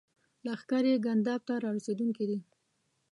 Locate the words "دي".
2.29-2.39